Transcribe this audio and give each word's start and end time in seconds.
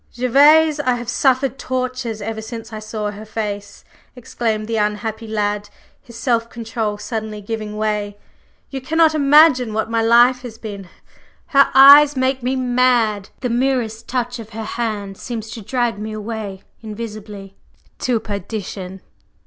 "Gervase, 0.17 0.79
I 0.79 0.95
have 0.95 1.09
suffered 1.09 1.59
tortures 1.59 2.23
ever 2.23 2.41
since 2.41 2.73
I 2.73 2.79
saw 2.79 3.11
her 3.11 3.23
face!" 3.23 3.85
exclaimed 4.15 4.65
the 4.67 4.77
unhappy 4.77 5.27
lad, 5.27 5.69
his 6.01 6.17
self 6.17 6.49
control 6.49 6.97
suddenly 6.97 7.39
giving 7.39 7.77
way. 7.77 8.17
"You 8.71 8.81
cannot 8.81 9.13
imagine 9.13 9.73
what 9.75 9.91
my 9.91 10.01
life 10.01 10.41
has 10.41 10.57
been! 10.57 10.89
Her 11.49 11.69
eyes 11.75 12.15
make 12.15 12.41
me 12.41 12.55
mad, 12.55 13.29
the 13.41 13.49
merest 13.51 14.07
touch 14.07 14.39
of 14.39 14.49
her 14.53 14.63
hand 14.63 15.19
seems 15.19 15.51
to 15.51 15.61
drag 15.61 15.99
me 15.99 16.13
away 16.13 16.63
invisibly.…" 16.81 17.55
"To 18.07 18.19
perdition!" 18.19 19.01